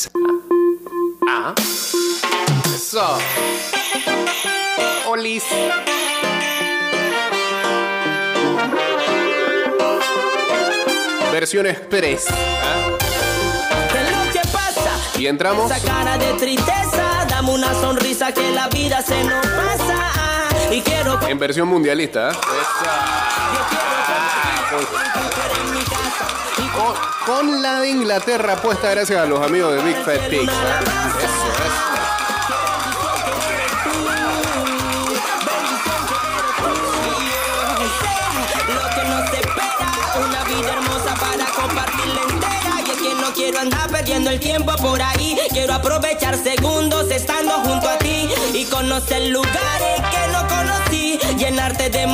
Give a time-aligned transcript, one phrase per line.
[0.00, 0.10] Beats.
[1.28, 1.54] Ah.
[2.74, 3.18] Eso.
[5.08, 5.44] Olis.
[11.32, 12.26] Versión Express.
[12.30, 12.96] ¿ah?
[13.92, 15.18] ¿Qué es lo que pasa?
[15.18, 15.70] Y entramos.
[15.70, 20.74] Esa cara de tristeza, dame una sonrisa que la vida se nos pasa.
[20.74, 22.30] Y quiero que En versión mundialista.
[22.30, 22.32] ¿ah?
[23.54, 25.10] yo quiero.
[25.80, 26.09] Y
[26.80, 26.94] Con,
[27.26, 30.50] con la de Inglaterra puesta gracias a los amigos de Big Fat Pigs.
[30.50, 30.80] ¿ah?
[31.18, 31.26] Eso,
[31.64, 31.90] eso.
[43.34, 45.38] Quiero andar perdiendo el tiempo por ahí.
[45.50, 51.18] Quiero aprovechar segundos estando junto a ti y conocer lugares que no conocí.
[51.38, 52.06] Llenarte de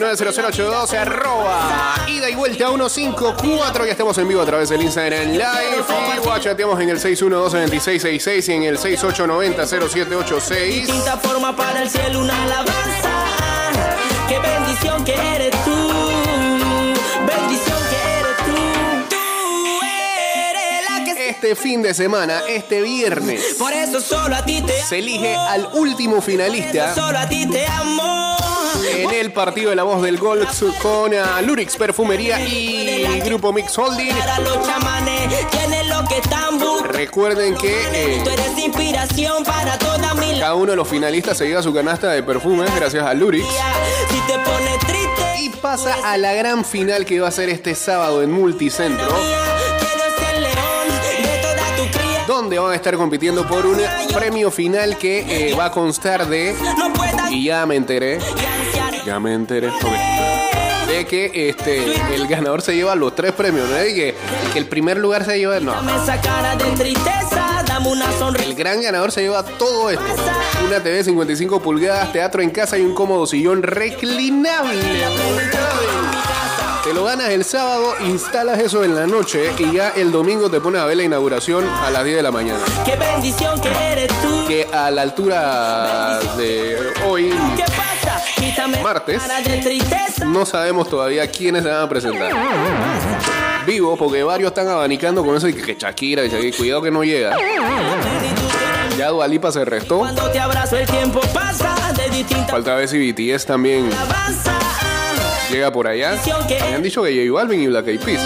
[0.00, 3.86] 290082 arroba ida y vuelta 154.
[3.86, 5.84] Ya estamos en vivo a través del Instagram Live.
[6.16, 10.66] Y guachateamos en el 612-2666 y en el 6890-0786.
[10.66, 13.10] Distinta forma para el cielo, una alabanza.
[14.28, 15.70] Qué bendición que eres tú.
[17.24, 18.56] Bendición que eres tú.
[19.10, 19.16] Tú
[20.50, 21.28] eres la que.
[21.28, 23.54] Este fin de semana, este viernes.
[23.60, 24.82] Por eso solo a ti te.
[24.82, 26.86] Se elige al último finalista.
[26.86, 28.43] Por eso solo a ti te amo
[28.88, 30.46] en el partido de la voz del gol
[30.80, 34.14] con ah, Lurix Perfumería y Grupo Mix Holding.
[36.88, 38.22] Recuerden que eh,
[40.38, 43.46] cada uno de los finalistas se lleva su canasta de perfumes gracias a Lurix.
[45.40, 49.08] Y pasa a la gran final que va a ser este sábado en Multicentro,
[52.26, 53.78] donde van a estar compitiendo por un
[54.12, 56.54] premio final que eh, va a constar de,
[57.30, 58.18] y ya me enteré.
[59.04, 63.84] Ya me enteré, ok, de que este, el ganador se lleva los tres premios, ¿no?
[63.84, 64.14] Y que,
[64.52, 65.74] que el primer lugar se lleva, no,
[68.38, 70.04] el gran ganador se lleva todo esto.
[70.66, 74.80] Una TV 55 pulgadas, teatro en casa y un cómodo sillón reclinable.
[76.84, 80.60] Te lo ganas el sábado, instalas eso en la noche y ya el domingo te
[80.60, 82.60] pones a ver la inauguración a las 10 de la mañana.
[82.84, 84.46] Qué bendición que eres tú.
[84.46, 86.76] Que a la altura de
[87.06, 87.32] hoy
[88.82, 89.22] Martes.
[90.26, 92.30] no sabemos todavía quiénes se van a presentar.
[93.66, 97.02] Vivo, porque varios están abanicando con eso y que Shakira, y Shakira, cuidado que no
[97.02, 97.36] llega.
[98.98, 100.04] Ya Dualipa se restó.
[102.50, 103.90] Falta ver si BTS también
[105.50, 106.18] llega por allá.
[106.68, 108.22] Me han dicho que J Balvin y Black Eyed Peas.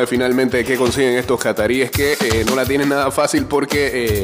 [0.00, 4.22] Ver finalmente qué consiguen estos cataríes que eh, no la tienen nada fácil porque eh,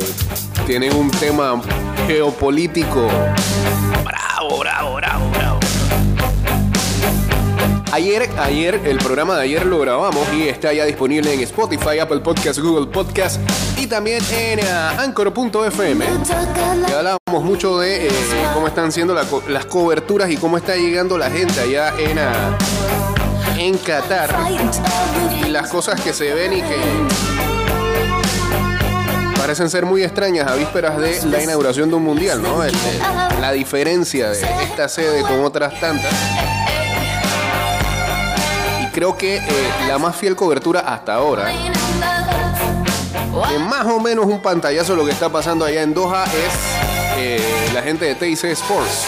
[0.67, 1.61] tienen un tema
[2.07, 3.07] geopolítico
[4.05, 5.61] bravo, bravo, bravo, bravo.
[7.93, 12.21] Ayer, ayer, el programa de ayer lo grabamos y está ya disponible en Spotify, Apple
[12.21, 13.41] Podcast, Google Podcast
[13.79, 14.63] y también en eh,
[14.99, 16.05] Anchor.fm.
[16.95, 18.11] Hablábamos mucho de eh,
[18.53, 22.19] cómo están siendo la co- las coberturas y cómo está llegando la gente allá en,
[22.19, 22.59] ah,
[23.57, 24.35] en Qatar
[25.45, 26.77] y las cosas que se ven y que
[29.37, 32.63] parecen ser muy extrañas a vísperas de la inauguración de un mundial, ¿no?
[33.41, 36.13] La diferencia de esta sede con otras tantas.
[38.83, 39.43] Y creo que eh,
[39.87, 41.47] la más fiel cobertura hasta ahora,
[43.49, 46.77] que más o menos un pantallazo lo que está pasando allá en Doha, es
[47.19, 49.07] eh, la gente de TIC Sports.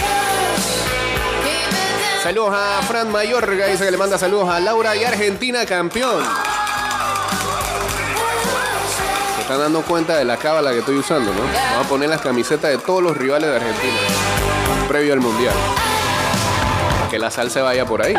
[2.22, 6.22] Saludos a Fran Mayorga, dice que le manda saludos a Laura y Argentina campeón.
[9.36, 11.40] Se están dando cuenta de la cábala que estoy usando, ¿no?
[11.40, 13.96] Vamos a poner las camisetas de todos los rivales de Argentina
[14.88, 15.54] previo al mundial.
[17.10, 18.14] Que la sal se vaya por ahí.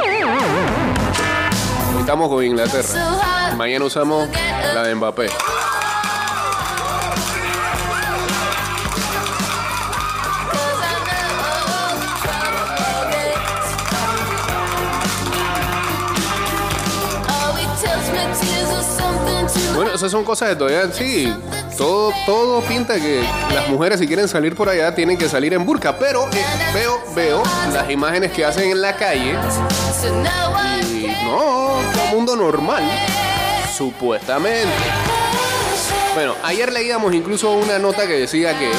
[1.99, 3.53] Estamos con Inglaterra.
[3.57, 4.29] Mañana usamos
[4.73, 5.29] la de Mbappé.
[19.99, 21.33] Esas son cosas de todavía, sí.
[21.77, 23.21] todo, todo pinta que
[23.53, 25.99] las mujeres si quieren salir por allá tienen que salir en burka.
[25.99, 27.43] Pero eh, veo, veo
[27.73, 29.31] las imágenes que hacen en la calle.
[30.89, 32.81] Y no, todo mundo normal.
[33.75, 34.71] Supuestamente.
[36.15, 38.71] Bueno, ayer leíamos incluso una nota que decía que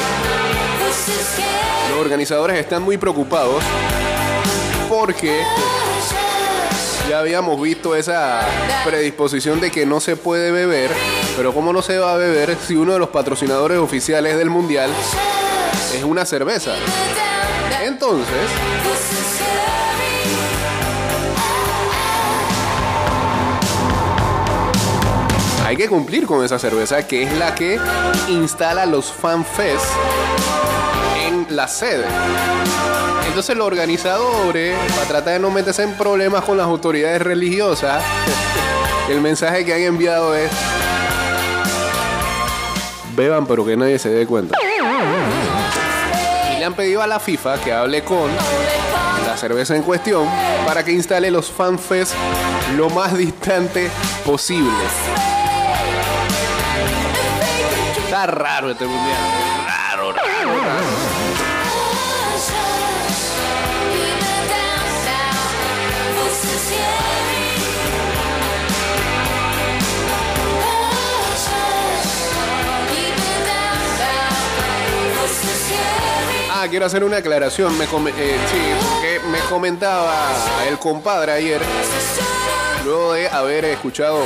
[1.91, 3.63] los organizadores están muy preocupados
[4.89, 5.43] porque
[7.11, 8.39] ya habíamos visto esa
[8.85, 10.89] predisposición de que no se puede beber,
[11.35, 14.89] pero ¿cómo no se va a beber si uno de los patrocinadores oficiales del mundial
[15.93, 16.73] es una cerveza?
[17.83, 18.49] Entonces,
[25.65, 27.77] hay que cumplir con esa cerveza que es la que
[28.29, 29.89] instala los fanfests
[31.27, 32.05] en la sede.
[33.27, 38.03] Entonces los organizadores, para tratar de no meterse en problemas con las autoridades religiosas,
[39.09, 40.51] el mensaje que han enviado es,
[43.15, 44.57] beban pero que nadie se dé cuenta.
[46.53, 48.29] Y le han pedido a la FIFA que hable con
[49.25, 50.27] la cerveza en cuestión
[50.65, 52.15] para que instale los fanfests
[52.75, 53.89] lo más distante
[54.25, 54.71] posible.
[58.03, 59.70] Está raro este mundial.
[76.63, 77.75] Ah, quiero hacer una aclaración.
[77.75, 80.13] Me, eh, sí, me comentaba
[80.69, 81.59] el compadre ayer,
[82.85, 84.21] luego de haber escuchado,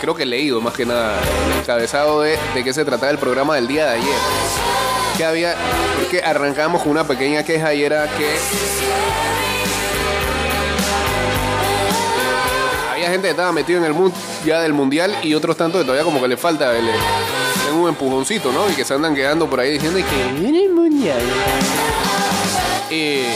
[0.00, 3.54] creo que leído más que nada, el encabezado de, de qué se trataba el programa
[3.54, 4.18] del día de ayer.
[5.16, 5.54] Que había,
[6.00, 8.36] porque arrancamos con una pequeña queja y era que
[13.10, 14.14] gente que estaba metido en el mundo
[14.44, 16.88] ya del mundial y otros tantos todavía como que le falta el,
[17.74, 18.68] un empujoncito, ¿no?
[18.70, 21.20] Y que se andan quedando por ahí diciendo que viene el mundial.
[22.90, 23.32] Eh,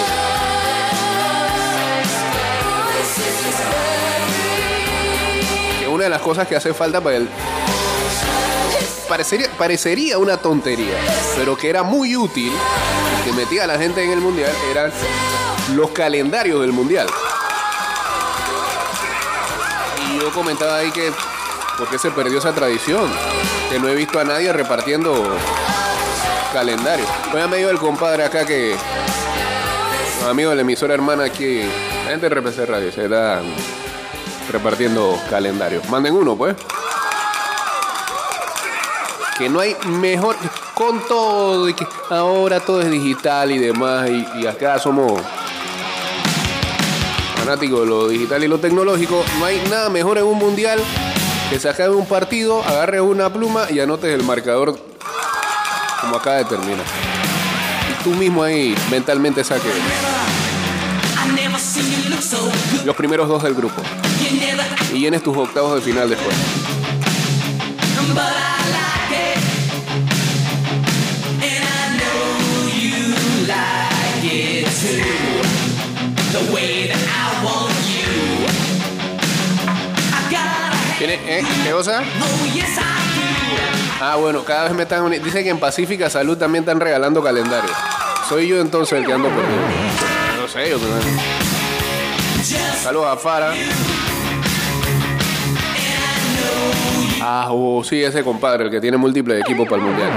[5.79, 7.29] que una de las cosas que hace falta para el.
[9.09, 10.97] Parecería, parecería una tontería,
[11.37, 12.53] pero que era muy útil,
[13.25, 14.91] que metía a la gente en el mundial, eran
[15.75, 17.06] los calendarios del mundial.
[20.25, 21.12] Yo comentaba ahí que
[21.76, 23.11] ¿Por qué se perdió esa tradición?
[23.69, 25.12] Que no he visto a nadie repartiendo
[26.53, 27.05] calendario.
[27.32, 28.76] Voy a medio del compadre acá que.
[30.26, 31.62] Amigo de la emisora hermana aquí.
[32.06, 33.43] gente de RPC Radio se está
[34.50, 35.82] repartiendo calendario.
[35.91, 36.56] Manden uno, pues.
[39.37, 40.37] Que no hay mejor.
[40.75, 44.09] Con todo, y que ahora todo es digital y demás.
[44.37, 45.21] Y acá somos
[47.44, 49.23] fanáticos de lo digital y lo tecnológico.
[49.38, 50.81] No hay nada mejor en un mundial
[51.50, 54.79] que se un partido, agarres una pluma y anotes el marcador
[56.00, 56.82] como acá determina.
[57.91, 59.73] Y tú mismo ahí mentalmente saques
[62.85, 63.82] los primeros dos del grupo.
[64.93, 66.35] Y llenes tus octavos de final después.
[81.10, 81.42] ¿Eh?
[81.64, 82.02] ¿Qué cosa?
[84.00, 85.10] Ah, bueno, cada vez me están.
[85.10, 87.70] Dice que en Pacífica Salud también están regalando calendario.
[88.28, 89.42] Soy yo entonces el que ando por
[90.40, 90.78] No sé, yo
[92.82, 93.52] Saludos a Fara.
[97.20, 100.11] Ah, oh, sí, ese compadre, el que tiene múltiples equipos para el mundial.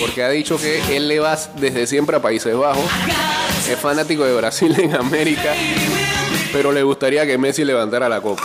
[0.00, 2.84] Porque ha dicho que él le va desde siempre a Países Bajos.
[3.68, 5.54] Es fanático de Brasil en América.
[6.52, 8.44] Pero le gustaría que Messi levantara la copa.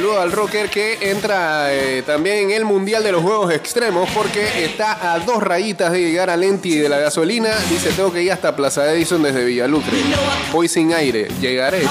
[0.00, 4.64] Saludos al rocker que entra eh, también en el Mundial de los Juegos Extremos porque
[4.64, 7.50] está a dos rayitas de llegar a Lenti de la gasolina.
[7.68, 9.92] Dice, tengo que ir hasta Plaza Edison desde Villalucre.
[10.52, 11.82] Voy sin aire, llegaré.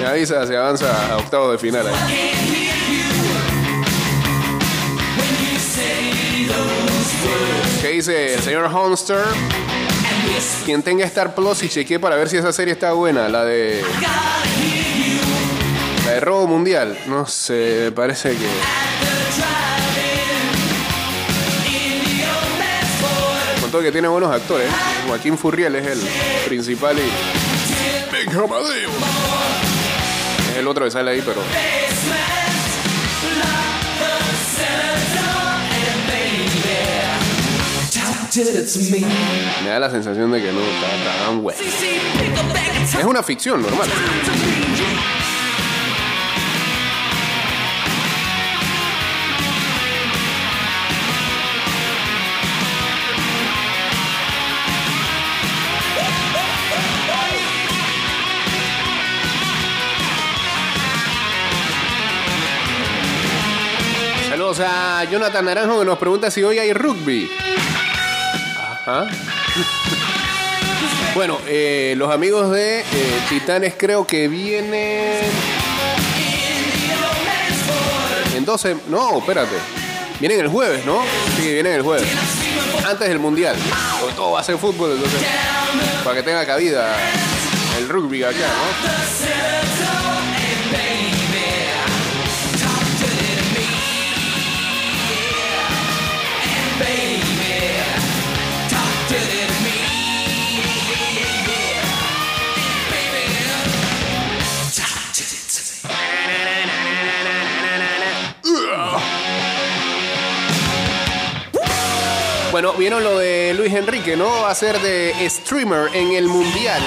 [0.00, 1.86] Me avisa, se avanza a octavos de final.
[7.80, 9.18] ¿Qué dice el señor Honster?
[10.64, 13.82] Quien tenga Star Plus y chequee para ver si esa serie está buena, la de.
[16.04, 16.98] La de Robo Mundial.
[17.06, 18.46] No sé, me parece que.
[23.60, 24.68] Con todo que tiene buenos actores.
[25.08, 26.00] Joaquín Furriel es el
[26.46, 27.10] principal y.
[28.12, 28.44] Venga,
[30.50, 31.40] Es el otro que sale ahí, pero.
[38.36, 41.58] Me da la sensación de que no está tan bueno.
[41.58, 43.88] Es una ficción normal.
[64.28, 67.30] Saludos a Jonathan Naranjo que nos pregunta si hoy hay rugby.
[71.14, 72.84] Bueno, eh, los amigos de eh,
[73.28, 75.24] Titanes creo que vienen
[78.36, 78.76] en 12.
[78.88, 79.56] No, espérate.
[80.20, 81.02] Vienen el jueves, ¿no?
[81.36, 82.06] Sí, vienen el jueves.
[82.86, 83.56] Antes del Mundial.
[84.14, 85.20] Todo va a ser fútbol, entonces.
[86.04, 86.94] Para que tenga cabida
[87.78, 89.16] el rugby acá, ¿no?
[112.56, 114.40] Bueno, vieron lo de Luis Enrique, ¿no?
[114.40, 116.80] Va a ser de streamer en el Mundial.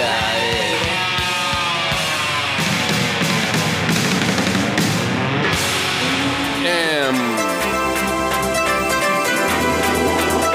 [6.66, 7.16] Em,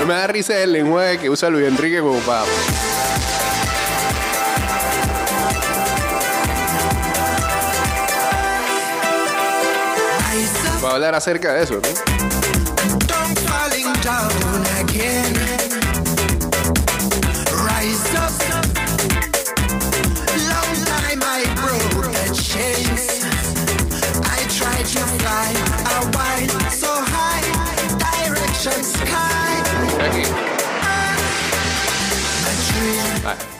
[0.04, 2.42] me da risa el lenguaje que usa Luis Enrique como para...
[10.83, 12.33] Para hablar acerca de eso, ¿no?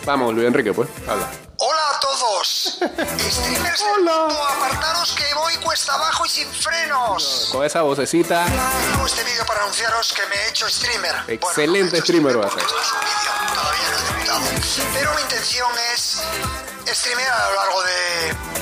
[0.05, 1.31] Vamos, Luis Enrique, pues, habla.
[1.59, 2.79] Hola a todos.
[2.79, 7.49] Streamers del mundo, apartaros que voy cuesta abajo y sin frenos.
[7.53, 8.45] Con esa vocecita.
[8.45, 11.15] Hago este vídeo para anunciaros que me he hecho streamer.
[11.29, 12.59] Excelente bueno, streamer va a ser.
[12.61, 14.91] Esto es un vídeo, todavía no he debutado.
[14.95, 16.23] Pero mi intención es
[16.87, 18.54] streamear a lo largo de,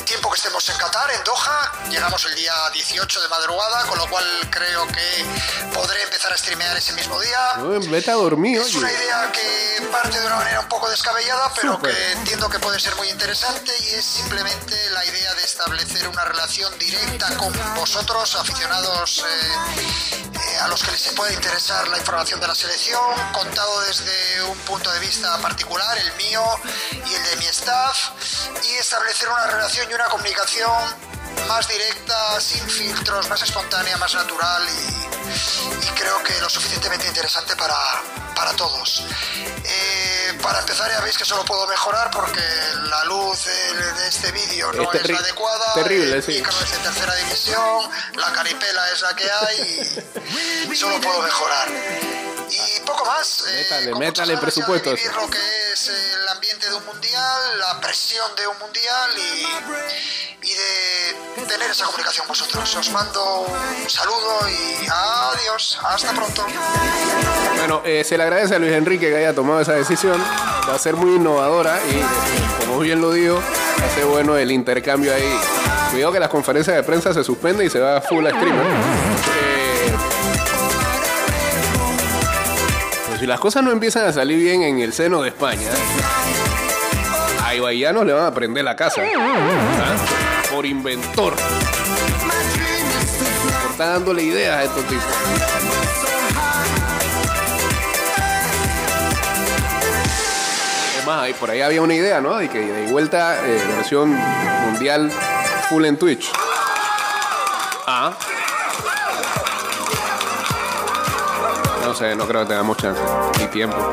[0.00, 1.72] del tiempo que estemos en Qatar, en Doha.
[1.90, 5.26] Llegamos el día 18 de madrugada, con lo cual creo que
[5.74, 7.56] podré empezar a streamear ese mismo día.
[7.90, 8.60] vete a dormir.
[8.60, 12.58] Es una idea que parte de una manera un poco descabellada, pero que entiendo que
[12.58, 17.52] puede ser muy interesante y es simplemente la idea de establecer una relación directa con
[17.74, 19.82] vosotros, aficionados eh,
[20.32, 24.56] eh, a los que les puede interesar la información de la selección, contado desde un
[24.60, 26.42] punto de vista particular, el mío
[26.92, 28.08] y el de mi staff,
[28.64, 30.96] y establecer una relación y una comunicación
[31.46, 35.10] más directa, sin filtros, más espontánea, más natural y,
[35.94, 37.76] creo que lo suficientemente interesante para,
[38.34, 39.04] para todos.
[39.64, 39.99] Eh,
[40.42, 42.42] para empezar ya veis que solo puedo mejorar porque
[42.88, 46.36] la luz de, este vídeo no es, la adecuada, terrible, el sí.
[46.36, 50.02] es de tercera división, la caripela es la que hay
[50.70, 51.68] y solo puedo mejorar.
[52.50, 53.44] Y poco más.
[53.46, 54.94] Eh, métale, métale presupuesto.
[54.94, 60.29] Vivir lo que es el ambiente de un mundial, la presión de un mundial y,
[60.42, 62.76] y de tener esa comunicación vosotros.
[62.76, 65.78] Os mando un saludo y adiós.
[65.82, 66.46] Hasta pronto.
[67.56, 70.20] Bueno, eh, se le agradece a Luis Enrique que haya tomado esa decisión.
[70.68, 73.40] Va a ser muy innovadora y, como bien lo digo,
[73.84, 75.38] hace bueno el intercambio ahí.
[75.90, 78.66] Cuidado que las conferencias de prensa se suspenden y se va full a streamer.
[78.66, 79.92] Eh,
[83.08, 85.68] pues si las cosas no empiezan a salir bien en el seno de España,
[87.44, 89.02] a Ibayanos le van a prender la casa.
[89.02, 90.19] ¿ah?
[90.50, 91.34] Por inventor.
[93.62, 95.04] Por estar dándole ideas a estos tipos.
[101.06, 102.36] más, por ahí había una idea, ¿no?
[102.36, 104.16] De que de vuelta eh, versión
[104.64, 105.10] mundial
[105.68, 106.30] full en Twitch.
[107.86, 108.12] Ah.
[111.84, 113.00] No sé, no creo que tengamos chance
[113.40, 113.90] ni tiempo.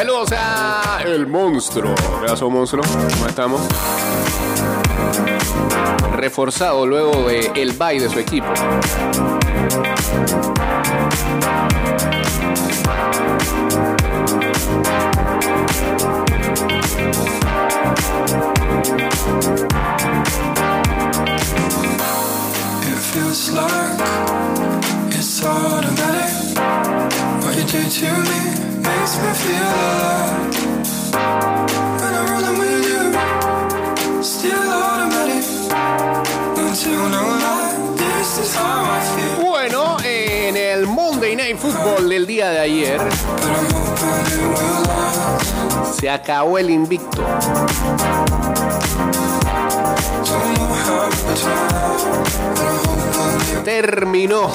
[0.00, 1.94] Saludos a El Monstruo.
[2.22, 2.82] Gracias, Monstruo.
[2.82, 3.60] ¿Cómo estamos?
[6.16, 8.46] Reforzado luego de el bye de su equipo.
[22.86, 24.00] It feels like
[25.10, 26.56] it's automatic.
[27.44, 30.00] What you do to me you,
[39.40, 43.00] Bueno, en el Monday Night Football del día de ayer.
[45.98, 47.22] Se acabó el invicto.
[53.64, 54.50] Terminó.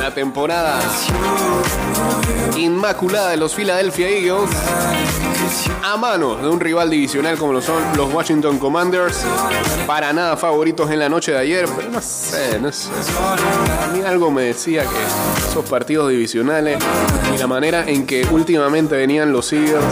[0.00, 0.80] La temporada
[2.56, 4.50] inmaculada de los Philadelphia Eagles
[5.82, 9.24] a mano de un rival divisional como lo son los Washington Commanders.
[9.86, 12.90] Para nada favoritos en la noche de ayer, pero no sé, no sé.
[13.82, 16.82] A mí algo me decía que esos partidos divisionales
[17.34, 19.84] y la manera en que últimamente venían los Eagles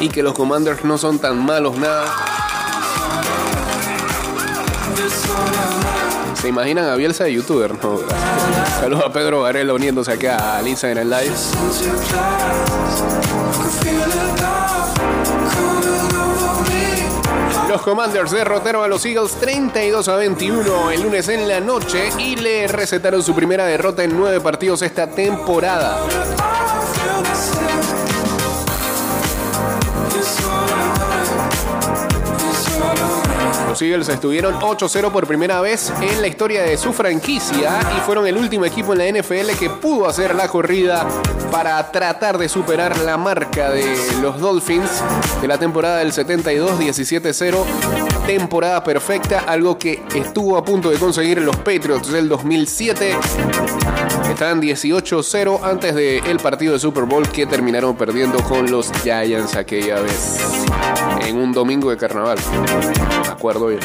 [0.00, 2.04] y que los Commanders no son tan malos nada.
[6.40, 7.72] ¿Se imaginan a Bielsa de youtuber?
[7.82, 7.98] No.
[8.80, 11.32] Saludos a Pedro Varela uniéndose acá al Instagram Live.
[17.68, 22.36] Los Commanders derrotaron a los Eagles 32 a 21 el lunes en la noche y
[22.36, 25.98] le recetaron su primera derrota en nueve partidos esta temporada.
[33.76, 38.26] Los Eagles estuvieron 8-0 por primera vez en la historia de su franquicia y fueron
[38.26, 41.06] el último equipo en la NFL que pudo hacer la corrida
[41.52, 45.02] para tratar de superar la marca de los Dolphins
[45.42, 47.64] de la temporada del 72 17-0.
[48.24, 53.14] Temporada perfecta, algo que estuvo a punto de conseguir los Patriots del 2007.
[54.30, 60.00] Estaban 18-0 antes del partido de Super Bowl que terminaron perdiendo con los Giants aquella
[60.00, 60.38] vez
[61.22, 62.38] en un domingo de carnaval.
[63.24, 63.80] Me acuerdo bien.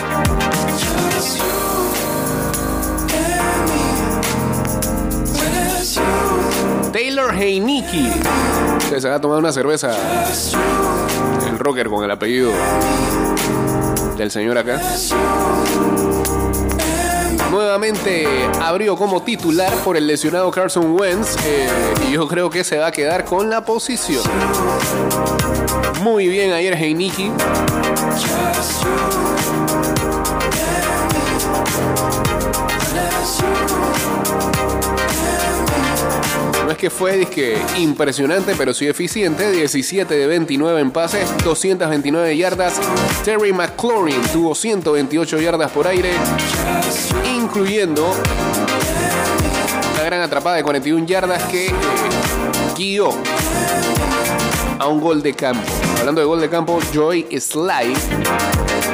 [6.91, 8.11] Taylor Heineke.
[8.99, 9.95] Se va a tomar una cerveza.
[11.47, 12.51] El rocker con el apellido
[14.17, 14.81] del señor acá.
[17.71, 18.27] Nuevamente
[18.59, 21.69] abrió como titular por el lesionado Carson Wentz eh,
[22.05, 24.23] y yo creo que se va a quedar con la posición.
[26.01, 27.31] Muy bien ayer Heineke.
[36.81, 39.51] Que fue disque impresionante, pero sí eficiente.
[39.51, 42.81] 17 de 29 en pases, 229 yardas.
[43.23, 46.09] Terry McLaurin tuvo 128 yardas por aire,
[47.37, 48.11] incluyendo
[49.93, 51.71] una gran atrapada de 41 yardas que eh,
[52.75, 53.11] guió
[54.79, 55.71] a un gol de campo.
[55.99, 57.93] Hablando de gol de campo, Joy Sly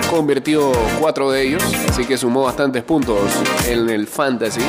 [0.10, 3.22] convirtió cuatro de ellos, así que sumó bastantes puntos
[3.66, 4.60] en el fantasy.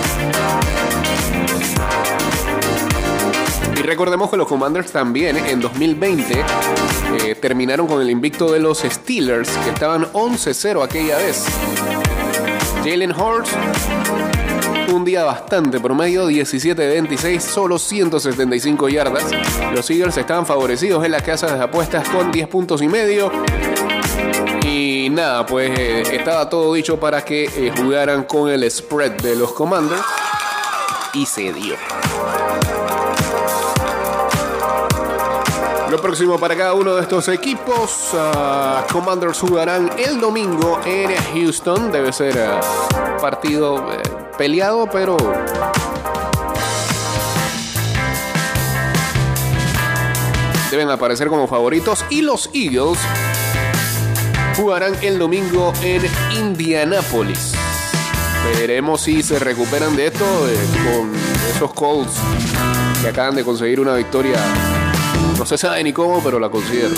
[3.88, 6.44] Recordemos que los Commanders también en 2020
[7.24, 11.46] eh, terminaron con el invicto de los Steelers, que estaban 11-0 aquella vez.
[12.84, 13.50] Jalen Hurts,
[14.92, 19.24] un día bastante promedio, 17 de 26, solo 175 yardas.
[19.74, 23.32] Los Eagles estaban favorecidos en las casas de apuestas con 10 puntos y medio.
[24.66, 29.34] Y nada, pues eh, estaba todo dicho para que eh, jugaran con el spread de
[29.34, 30.02] los Commanders.
[31.14, 31.74] Y se dio.
[35.90, 41.90] Lo próximo para cada uno de estos equipos, uh, Commanders jugarán el domingo en Houston.
[41.90, 44.02] Debe ser uh, partido eh,
[44.36, 45.16] peleado, pero
[50.70, 52.04] deben aparecer como favoritos.
[52.10, 52.98] Y los Eagles
[54.56, 56.02] jugarán el domingo en
[56.36, 57.54] Indianápolis.
[58.58, 61.14] Veremos si se recuperan de esto eh, con
[61.54, 62.12] esos Colts
[63.00, 64.38] que acaban de conseguir una victoria.
[65.38, 66.94] No se sabe ni cómo, pero la considero.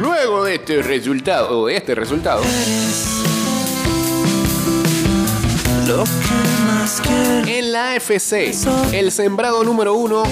[0.00, 2.42] Luego de este resultado, o de este resultado,
[7.46, 8.54] en la AFC,
[8.92, 10.22] el sembrado número uno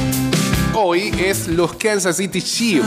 [0.72, 2.86] hoy es los Kansas City Chiefs.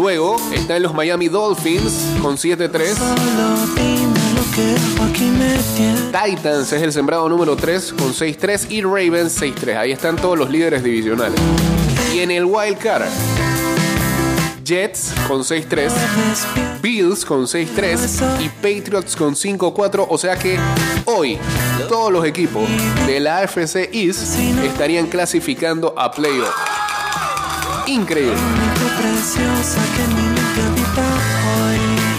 [0.00, 2.96] Luego están los Miami Dolphins con 7-3.
[6.10, 9.76] Titans es el sembrado número 3 con 6-3 y Ravens 6-3.
[9.76, 11.38] Ahí están todos los líderes divisionales.
[12.14, 13.10] Y en el Wild Card,
[14.64, 15.92] Jets con 6-3,
[16.80, 20.06] Bills con 6-3 y Patriots con 5-4.
[20.08, 20.58] O sea que
[21.04, 21.36] hoy
[21.90, 22.66] todos los equipos
[23.06, 26.54] de la AFC East estarían clasificando a playoff.
[27.90, 28.36] Increíble.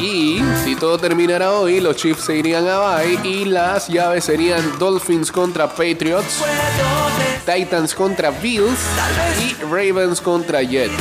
[0.01, 4.77] Y si todo terminara hoy, los Chiefs se irían a bye y las llaves serían
[4.77, 6.43] Dolphins contra Patriots,
[7.45, 8.79] Titans contra Bills
[9.39, 10.91] y Ravens contra Jets.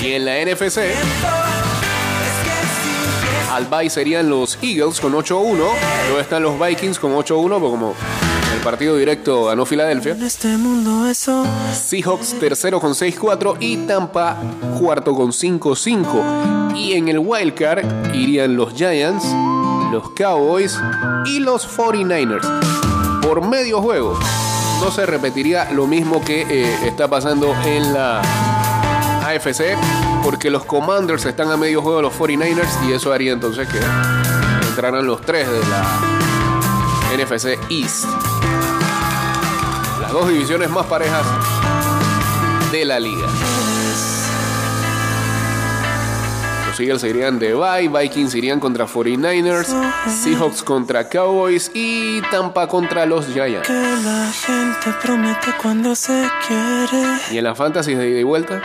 [0.00, 0.78] Y en la NFC,
[3.52, 5.56] al bye serían los Eagles con 8-1.
[5.56, 7.94] Luego están los Vikings con 8-1, pues como
[8.66, 10.16] partido directo ganó Filadelfia.
[10.26, 14.38] este mundo eso Seahawks tercero con 6-4 y Tampa
[14.80, 16.74] cuarto con 5-5.
[16.74, 19.24] Y en el wildcard irían los Giants,
[19.92, 20.80] los Cowboys
[21.26, 23.20] y los 49ers.
[23.22, 24.18] Por medio juego
[24.80, 28.20] no se repetiría lo mismo que eh, está pasando en la
[29.24, 29.76] AFC
[30.24, 33.78] porque los Commanders están a medio juego de los 49ers y eso haría entonces que
[34.68, 36.16] entraran los tres de la
[37.16, 38.06] NFC East.
[40.16, 41.26] Las dos divisiones más parejas
[42.72, 43.26] de la liga.
[46.66, 49.66] Los Eagles irían de bye, Vikings irían contra 49ers,
[50.08, 53.68] Seahawks contra Cowboys y Tampa contra los Giants.
[53.68, 57.18] que la gente promete cuando se quiere.
[57.30, 58.62] Y en la fantasy de ida y vuelta,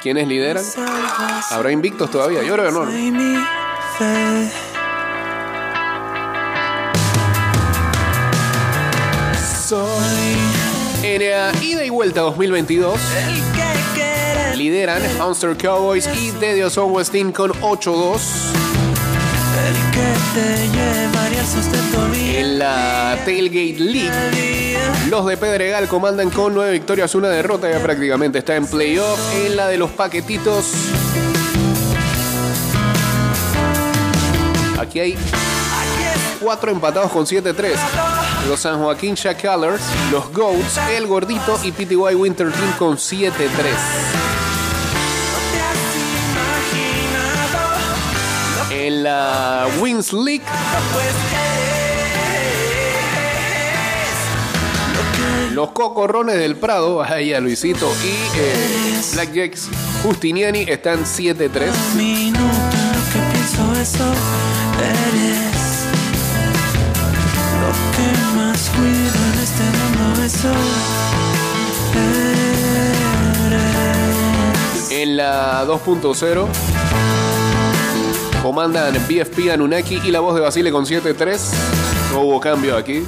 [0.00, 0.64] ¿quiénes lideran?
[1.50, 2.42] ¿Habrá invictos todavía?
[2.42, 2.86] Yo creo que no.
[11.20, 12.94] Ida y vuelta 2022
[13.26, 18.20] El que quiere, lideran Monster Cowboys y Dedio Westin con 8-2.
[19.66, 24.78] el que te llevaría el sustento día En la Tailgate League,
[25.10, 29.18] los de Pedregal comandan con 9 victorias, una derrota, ya prácticamente está en playoff.
[29.44, 30.66] En la de los paquetitos,
[34.78, 35.18] aquí hay
[36.40, 37.72] 4 empatados con 7-3.
[38.48, 43.32] Los San Joaquín Shacklers, los Goats, El Gordito y PTY Winter Team con 7-3.
[43.32, 43.48] te
[45.60, 45.96] has
[47.12, 47.68] imaginado
[48.70, 50.44] En la Wings League,
[55.52, 59.68] los Cocorrones del Prado, ahí a Luisito y eh, Blackjacks
[60.04, 61.72] Justiniani están 7-3.
[68.72, 70.22] Que más cuido en este mundo
[74.90, 76.46] En la 2.0
[78.42, 81.38] comandan BFP Anunnaki y la voz de Basile con 7-3.
[82.12, 83.04] No hubo cambio aquí.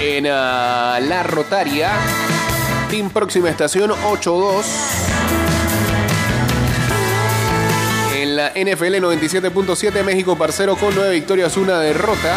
[0.00, 1.90] En ah, la Rotaria,
[2.90, 5.23] Team Próxima Estación 8-2.
[8.50, 12.36] NFL 97.7 México Parcero con 9 victorias, una derrota.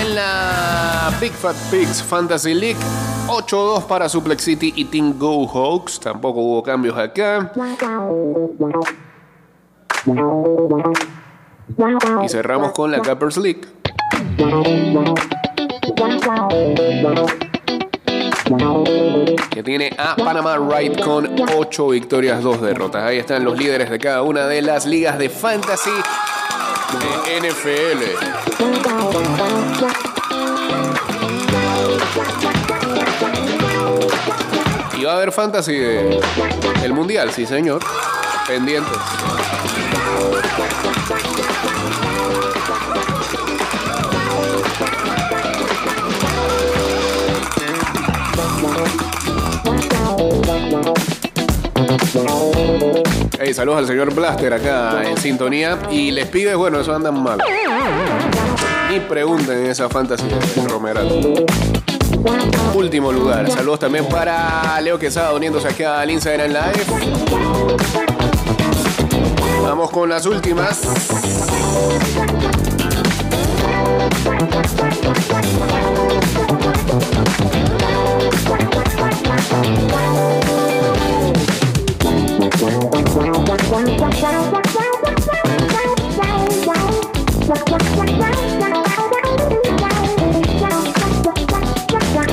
[0.00, 2.80] En la Big Fat Pigs Fantasy League,
[3.28, 5.98] 8-2 para Suplex City y Team Go Hawks.
[6.00, 7.52] Tampoco hubo cambios acá.
[12.24, 13.62] Y cerramos con la Cappers League.
[19.50, 23.02] Que tiene a Panama Right con 8 victorias, 2 derrotas.
[23.02, 28.02] Ahí están los líderes de cada una de las ligas de fantasy de NFL.
[34.96, 36.20] Y va a haber fantasy de
[36.84, 37.82] el mundial, sí señor.
[38.46, 38.96] Pendientes.
[53.56, 55.78] Saludos al señor Blaster acá en sintonía.
[55.90, 57.38] Y les pide, bueno, eso andan mal.
[58.90, 61.08] Ni pregunten esa fantasy de Romeral.
[62.74, 63.50] Último lugar.
[63.50, 66.84] Saludos también para Leo Quesada uniéndose acá al Instagram Live.
[69.62, 70.82] Vamos con las últimas.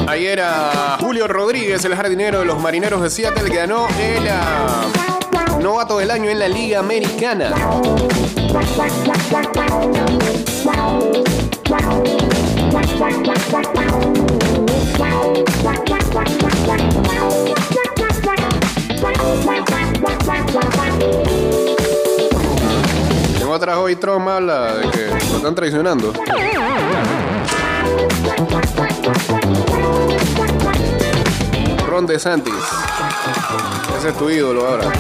[0.07, 4.83] Ayer a Julio Rodríguez, el jardinero de los marineros de Seattle, que ganó el ah,
[5.61, 7.51] novato del año en la Liga Americana.
[23.37, 26.13] Tengo atrás hoy troma habla de que lo están traicionando.
[31.85, 32.53] Ron DeSantis.
[33.97, 34.91] Ese es tu ídolo ahora.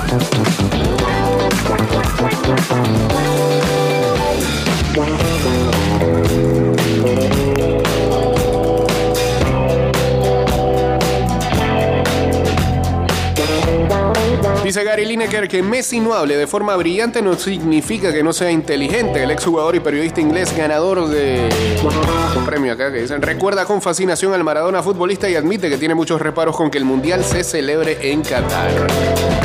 [14.73, 18.49] Dice Gary Lineker que Messi no hable de forma brillante no significa que no sea
[18.49, 19.21] inteligente.
[19.21, 21.47] El exjugador y periodista inglés ganador de
[22.35, 25.93] un premio acá que dicen recuerda con fascinación al Maradona futbolista y admite que tiene
[25.93, 28.71] muchos reparos con que el Mundial se celebre en Qatar.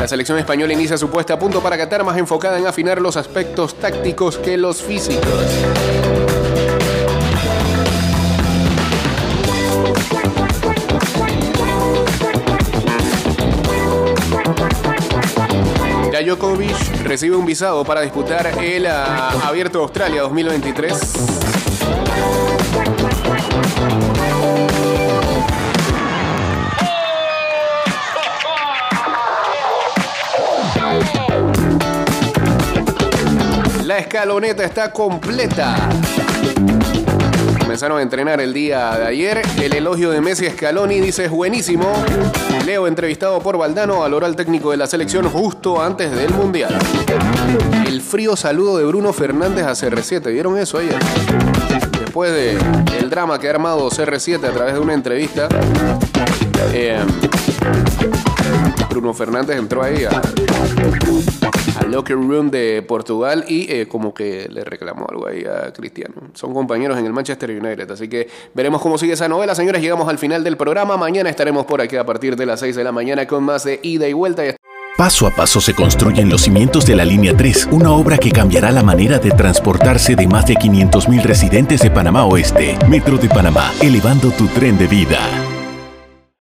[0.01, 3.19] La selección española inicia su puesta a punto para Qatar más enfocada en afinar los
[3.19, 5.45] aspectos tácticos que los físicos.
[16.29, 21.13] Djokovic recibe un visado para disputar el ah, Abierto Australia 2023.
[33.85, 35.89] La escaloneta está completa.
[37.79, 39.41] Comenzaron a entrenar el día de ayer.
[39.63, 41.93] El elogio de Messi Scaloni dice buenísimo.
[42.67, 46.77] Leo entrevistado por Valdano al técnico de la selección justo antes del Mundial.
[47.87, 50.33] El frío saludo de Bruno Fernández a CR7.
[50.33, 50.99] ¿Vieron eso ayer?
[52.01, 55.47] Después del drama que ha armado CR7 a través de una entrevista,
[56.73, 56.99] eh,
[58.91, 65.07] Bruno Fernández entró ahí al locker room de Portugal y eh, como que le reclamó
[65.09, 66.15] algo ahí a Cristiano.
[66.35, 69.55] Son compañeros en el Manchester United, así que veremos cómo sigue esa novela.
[69.55, 70.97] Señores, llegamos al final del programa.
[70.97, 73.81] Mañana estaremos por aquí a partir de las 6 de la mañana con más de
[73.83, 74.43] ida y vuelta.
[74.97, 78.73] Paso a paso se construyen los cimientos de la Línea 3, una obra que cambiará
[78.73, 82.77] la manera de transportarse de más de 500.000 residentes de Panamá Oeste.
[82.89, 85.21] Metro de Panamá, elevando tu tren de vida.